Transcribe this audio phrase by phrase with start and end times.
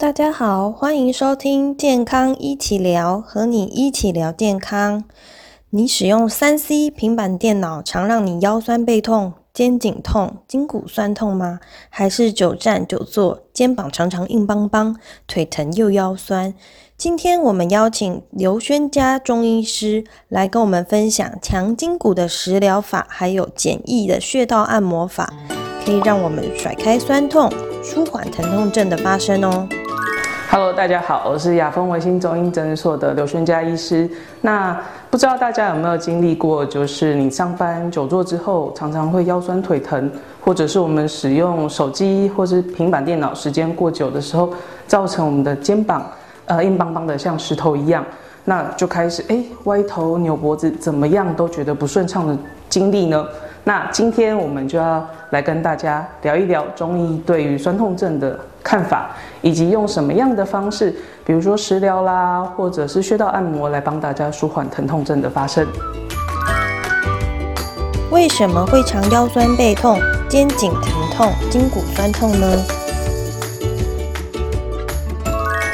[0.00, 5.04] 大家好，欢迎收听健康一起聊，和你一起聊健康。
[5.68, 11.60] 你使用三 C 平板电脑，常让你腰酸背痛、肩颈痛、筋骨酸痛吗？
[11.90, 14.96] 还是久站久坐，肩膀常常硬邦邦，
[15.26, 16.54] 腿疼又腰酸？
[16.96, 25.30] 今天我们邀请刘轩家中医师来跟我们分享强筋骨的食疗法，还有简易的穴道按摩法，
[25.84, 29.68] 可以让我们甩开酸痛，舒缓疼痛症的发生哦。
[30.52, 34.10] Hello，大家好，我是雅风维新中医诊所的刘轩佳医师。
[34.40, 34.76] 那
[35.08, 40.10] 不知道大家有没有经历过，就是你上班久坐之后，常常会腰酸腿疼，
[40.40, 44.52] 或者是我们使用手机或是平板电脑时间过久的时候，
[44.88, 46.04] 造成我们的肩膀
[46.46, 48.04] 呃硬邦邦的，像石头一样，
[48.44, 52.36] 那就开始哎歪头扭脖子，怎么样都觉得不顺畅的
[52.68, 53.24] 经历呢？
[53.62, 59.10] 那今天我们就要来跟大家聊一聊中医对于酸痛症的看法，
[59.42, 65.66] 以及用什么样的方式，比如说食疗啦，或者是穴道按摩，来帮大家舒缓疼痛症的发生。
[68.10, 72.46] 为什么会常腰酸背痛、肩颈疼痛、筋骨酸痛呢？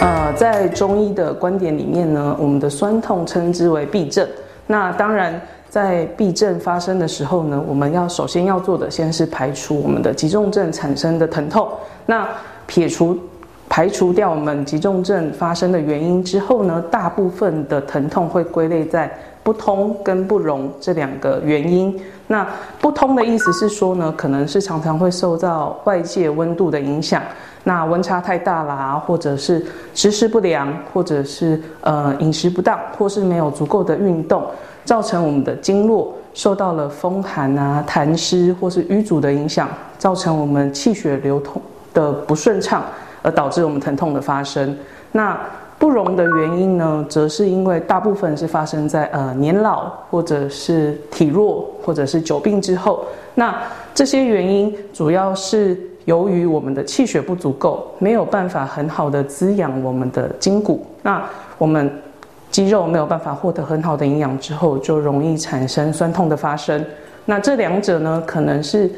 [0.00, 4.28] 呃，在中医的观点里面呢，我们的酸痛称之为痹症。
[4.66, 11.68] 那当然，在痹症发生的时候呢，我们要首先要做的，先是排除我们的急重症产生的疼痛。
[12.06, 12.26] 那
[12.66, 13.18] 撇除、
[13.68, 19.10] 排除掉我们急重症发生的原因之后呢，大部分的疼痛会归类在
[19.42, 21.98] 不通跟不容这两个原因。
[22.26, 22.46] 那
[22.80, 27.22] 不通的意思是说呢，可能是常常会受到外界温度的影响。
[27.64, 34.42] 那温差太大啦，或者是姿势不良，或者是呃饮食不当，或是没有足够的运动，
[34.88, 41.60] 造成我们的经络受到了风寒啊、痰湿或是淤阻的影响，造成我们气血流通
[41.92, 42.82] 的不顺畅，
[43.20, 44.74] 而导致我们疼痛的发生。
[45.12, 45.38] 那
[45.78, 53.04] 不容的原因呢，则是因为大部分是发生在呃年老或者是体弱或者是久病之后。
[53.34, 53.54] 那
[53.94, 61.22] 这些原因主要是由于我们的气血不足够，没有办法很好的滋养我们的筋骨，那
[61.58, 61.92] 我们
[62.50, 66.84] 肌肉没有办法获得很好的营养之后，就容易产生酸痛的发生。
[67.24, 68.90] 那这两者呢，可能是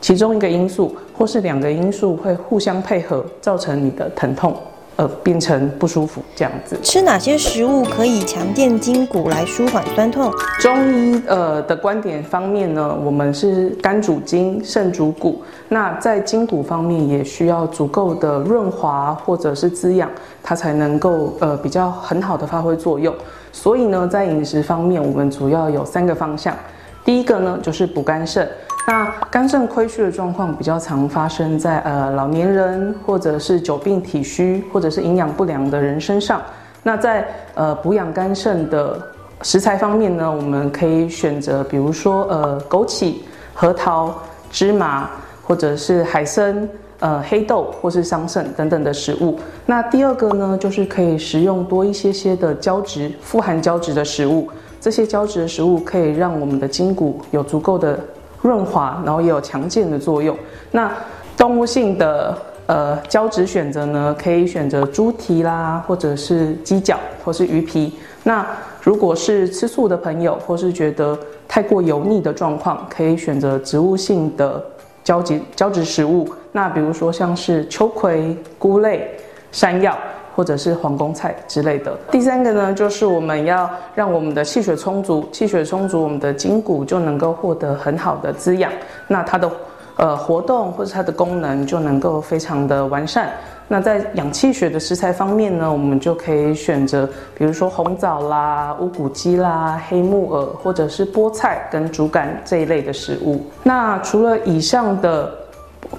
[0.00, 4.56] 其中一个因素，或是两个因素会互相配合，造成你的疼痛，
[5.02, 6.78] 呃，变成不舒服这样子。
[6.80, 10.30] 吃哪些食物可以强健筋骨来舒缓酸痛？
[10.60, 15.42] 中医呃的观点方面呢，我们是肝主筋，肾主骨。
[15.68, 20.08] 那在筋骨方面，也需要足够的润滑或者是滋养，
[20.40, 23.12] 它才能够呃比较很好的发挥作用。
[23.50, 26.56] 所以呢，在饮食方面，我们主要有三个方向。
[27.04, 28.48] 第一个呢，就是补肝肾。
[28.84, 36.42] 那肝肾亏虚的状况比较常发生在呃老年人，或者是久病体虚，或者是营养不良的人身上。
[36.82, 39.00] 那在呃补养肝肾的
[39.42, 43.14] 食材方面呢，我们可以选择，比如说呃枸杞、
[43.54, 44.12] 核桃、
[44.50, 45.08] 芝麻，
[45.44, 49.38] 或者是海参、呃黑豆或是桑葚等等的食物。
[49.64, 54.50] 那第二个呢，就是可以食用多一些些的胶质、富含胶质的食物。
[54.80, 57.96] 这些胶质的食物可以让我们的筋骨有足够的
[58.42, 60.36] 润滑，然后也有强健的作用。
[60.70, 60.92] 那
[61.36, 62.36] 动物性的
[62.66, 67.94] 呃胶质选择呢，可以选择猪蹄啦，或者是鸡脚，或是鱼皮。
[68.24, 68.46] 那
[68.82, 74.62] 如果是吃素的朋友，或是觉得太过油腻的状况，可以选择植物性的
[75.02, 76.28] 胶质胶质食物。
[76.52, 79.10] 那比如说像是秋葵、菇类、
[79.50, 79.96] 山药。
[80.34, 81.96] 或者是皇宫菜之类的。
[82.10, 88.72] 第三个呢，就是我们要让我们的气血充足，气血充足，我们的筋骨就能够获得很好的滋养，
[89.08, 89.50] 那它的
[89.96, 93.30] 呃活动或者它的功能就能够非常的完善。
[93.68, 103.40] 那在养气血的食材方面呢，我们就可以选择，比如说红枣啦、乌骨鸡啦、黑木耳，或者是菠菜跟竹竿这一类的食物。
[103.62, 105.32] 那除了以上的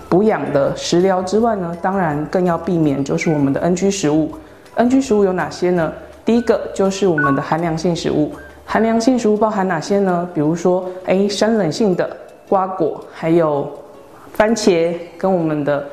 [0.09, 4.31] 补养的食疗之外呢，当然更要避免就是我们的 NG 食物。
[4.75, 5.91] NG 食物有哪些呢？
[6.25, 8.31] 第一个就是我们的寒凉性食物。
[8.65, 10.27] 寒凉性食物包含哪些呢？
[10.33, 12.15] 比如说，哎，生冷性的
[12.47, 13.69] 瓜果，还有
[14.33, 15.85] 番茄跟我们的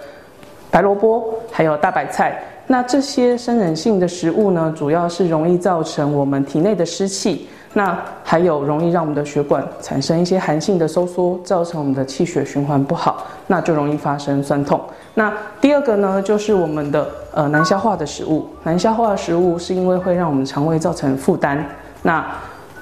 [0.70, 2.42] 白萝卜，还有大白菜。
[2.66, 7.48] 那这些生冷性的食物呢，主要是容易造成我们体内的湿气。
[7.72, 14.80] 那还有容易让我们的血管产生一些寒性的收缩，造成我们的气血循环不好，那就容易发生酸痛。
[15.14, 18.48] 那第二个呢，就是我们的呃难消化的食物。
[18.64, 21.64] 难消化的食物是因为会让我们肠胃造成负担，
[22.02, 22.24] 那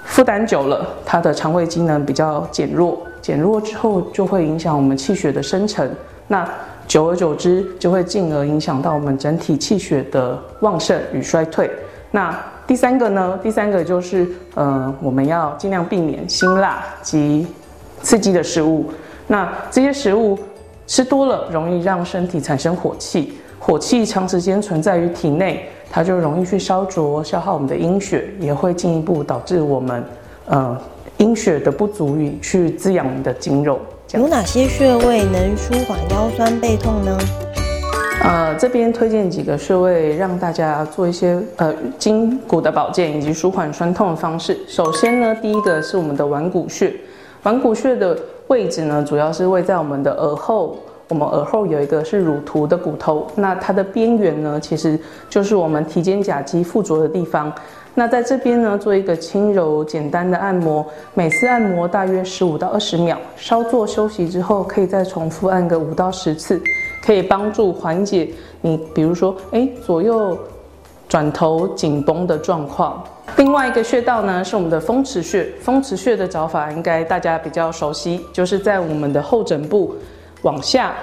[0.05, 5.87] 负担久了，它的肠胃机能比较减弱，减弱之后就会影响我们气血的生成。
[6.29, 6.49] 那
[6.87, 11.71] 久而久之就会进而影响到我们整体气血的旺盛与衰退。
[12.11, 12.35] 那
[12.69, 13.41] 第三个呢？
[13.43, 17.47] 第三个就是，呃，我们要尽量避免辛辣及
[18.03, 18.93] 刺激的食物。
[19.27, 20.39] 那这些食物
[20.87, 30.05] 吃多了，容易让身体产生火气，火气长时间存在于体内，它就容易去烧灼、消耗我们的阴血，也会进一步导致我们，
[30.45, 30.79] 呃，
[31.17, 33.81] 阴血的不足以去滋养我们的筋肉。
[34.13, 37.19] 有哪些穴位能舒缓腰酸背痛呢？
[38.25, 44.59] 呃，这边推荐几个穴位，让大家做一些呃筋骨的保健以及舒缓酸痛的方式。
[44.67, 46.93] 首先呢，第一个是我们的腕骨穴。
[47.45, 48.19] 腕骨穴的
[48.49, 50.77] 位置呢，主要是位在我们的耳后。
[51.09, 54.99] 我们耳后有一个是乳突的骨头，那它的边缘呢，其实
[55.31, 57.51] 就是我们提肩胛肌附着的地方。
[57.95, 60.85] 那在这边呢，做一个轻柔简单的按摩，
[61.15, 66.61] 每次按摩大约十五到二十秒，稍作休息之后，可以再重复按个五到十次。
[67.03, 68.29] 可以帮助缓解
[68.61, 70.37] 你，比如说，哎，左右
[71.09, 73.03] 转头紧绷的状况。
[73.37, 75.47] 另外一个穴道呢，是我们的风池穴。
[75.61, 79.95] 风池穴的找法应该大家比较熟悉，就是在我们的后枕部
[80.43, 80.95] 往下，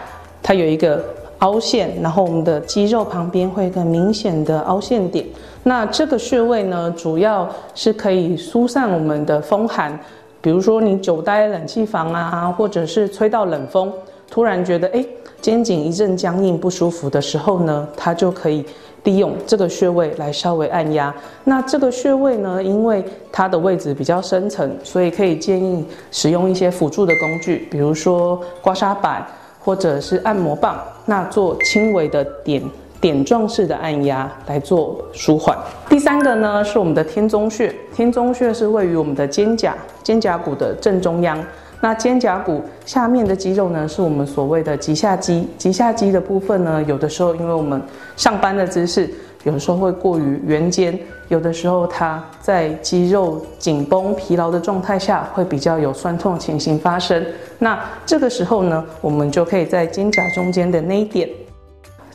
[0.44, 1.04] 它有一个
[1.40, 5.26] 凹陷，然后我们的肌肉旁边会一个明显的凹陷点。
[5.64, 9.98] 那这个穴位呢，主要是可以疏散我们的风寒，
[10.42, 13.92] 比如说你久待冷气房啊，或者是吹到冷风，
[14.30, 15.06] 突然觉得哎。
[15.42, 18.66] 肩颈一阵僵硬不舒服的时候呢，它就可以
[19.04, 21.14] 利用这个穴位来稍微按压。
[21.44, 29.24] 那这个穴位呢，因为它的位置比较深层，所以可以建议使用一些辅助的工具，比如说刮痧板
[29.60, 32.64] 或者是按摩棒，那做轻微的点
[33.00, 35.56] 点状式的按压来做舒缓。
[35.88, 41.38] 第三个呢是我们的天中穴，天中穴是位于我们的肩胛肩胛骨的正中央。
[41.82, 45.48] 那肩胛骨下面的肌肉呢，是我们所谓的棘下肌。
[45.58, 47.82] 棘下肌的部分呢，有的时候因为我们
[48.16, 49.10] 上班的姿势，
[49.44, 57.24] 有的时候会过于圆肩，有的时候它在肌肉紧绷、疲劳的状态下，会比较有酸痛情形发生。
[57.60, 61.30] 那这个时候呢，我们就可以在肩胛中间的那一点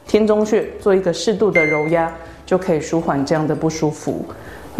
[0.06, 2.12] 天中穴做一个适度的揉压，
[2.44, 4.24] 就可以舒缓这样的不舒服。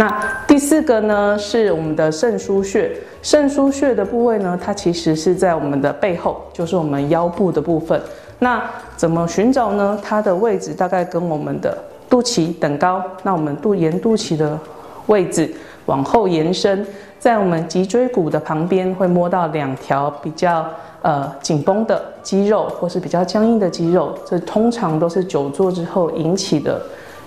[0.00, 0.10] 那
[0.48, 2.90] 第四个呢，是我们的肾腧穴。
[3.20, 8.00] 肾腧穴的部位呢，它其实是在我们的背后，就是我们腰部的部分。
[8.38, 8.64] 那
[8.96, 10.00] 怎么寻找呢？
[10.02, 11.76] 它的位置大概跟我们的
[12.08, 13.04] 肚脐等高。
[13.22, 14.58] 那我们肚沿肚脐的
[15.04, 15.52] 位置
[15.84, 16.86] 往后延伸，
[17.18, 20.64] 在我们脊椎骨的旁边会摸到两条比较
[21.02, 24.16] 呃紧绷的肌肉，或是比较僵硬的肌肉。
[24.24, 26.80] 这通常都是久坐之后引起的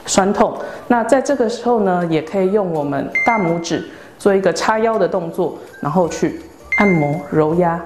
[0.05, 0.53] 酸痛。
[0.87, 3.83] 那在这个时候呢，也可以用我们大拇指。
[4.19, 6.39] 做一个叉腰的动作，然后去
[6.77, 7.77] 按摩揉压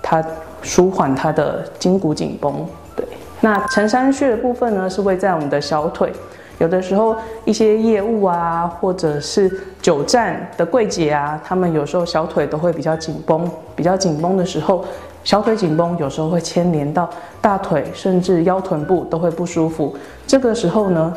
[0.00, 0.24] 它，
[0.62, 2.66] 舒缓它的筋骨紧绷。
[2.96, 3.04] 对，
[3.42, 6.10] 那承山穴的部分呢，是位在我们的小腿。
[6.58, 7.14] 有的时候
[7.44, 9.50] 一些业务啊，或者是
[9.82, 13.50] 久站的柜姐啊，他们有时候小腿都会比较紧绷。
[13.76, 14.82] 比较紧绷的时候，
[15.24, 17.10] 小腿紧绷有时候会牵连到
[17.42, 19.94] 大腿，甚至腰臀部都会不舒服。
[20.26, 21.12] 这个时候呢，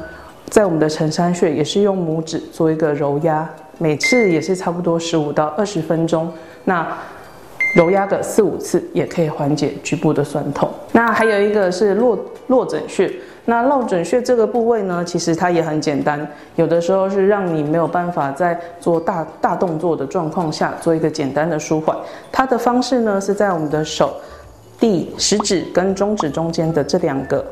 [0.50, 3.50] 在我们的承山穴也是用拇指做一个揉压。
[3.78, 6.32] 每次也是差不多十五到二十分钟，
[6.64, 6.88] 那
[7.76, 10.70] 揉压个四五次也可以缓解局部的酸痛。
[10.94, 13.12] 那还有一个是落落枕穴，
[13.44, 16.26] 那落枕穴这个部位呢，其实它也很简单，
[16.56, 21.98] 有的时候是让你没有办法在做大大动作的状况下做一个简单的舒缓。
[22.32, 24.16] 它的方式呢是在我们的手
[24.80, 27.46] 第食指跟中指中间的这两个。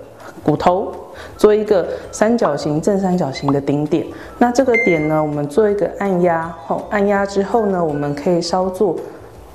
[0.43, 0.91] 骨头
[1.37, 4.05] 做一个三角形、正三角形的顶点，
[4.37, 8.95] 那这个点呢，我们做一个按压，后按压之后呢，我们可以稍作，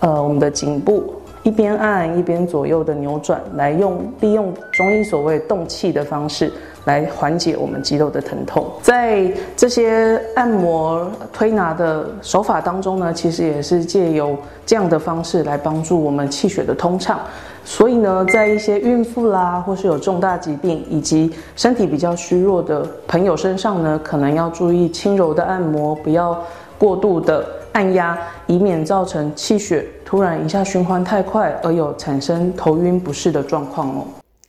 [0.00, 6.50] 呃，我们的颈部一边按一边左右的扭转，来用利用中医所谓动气的方式
[6.84, 8.64] 来缓解我们肌肉的疼痛。
[8.82, 17.20] 在这些按摩推拿的手法当中呢，其实也是借由这样的方式来帮助我们气血的通畅。
[17.68, 26.42] 所以呢，在一些孕妇啦，或是有重大疾病以及身体比较虚弱的朋友身上呢，可能要注意轻柔的按摩，不要
[26.78, 34.06] 过度的按压，以免造成气血突然一下循环太快，而有产生头晕不适的状况哦。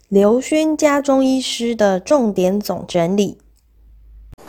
[0.07, 3.37] 刘勋家中医师的重点总整理。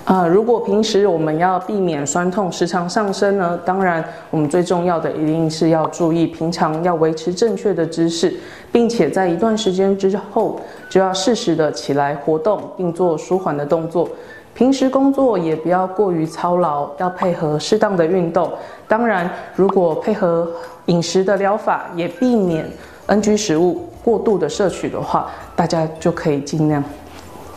[0.06, 8.35] 啊，如果平时我们要避免酸痛时常上升呢，当然我们最重要的一定是要注意平常要维持正确的姿势，
[8.73, 14.09] 并且在一段时间之后就要适时的起来活动，并做舒缓的动作。
[14.52, 18.50] 平时工作也不要过于操劳，要配合适当的运动。
[18.88, 20.50] 当然，如果配合
[20.87, 22.68] 饮食的疗法，也避免
[23.06, 26.82] NG 食物，过度的摄取的话，大家就可以尽量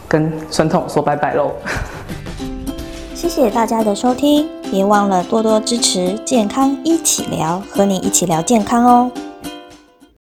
[0.08, 1.52] 跟酸痛说拜拜喽。
[3.24, 9.10] 谢谢大家的收听，别忘了多多支持健康一起聊，和你一起聊健康哦。